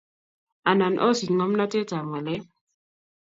[0.69, 2.43] Anan osich ngomnatetab ngalek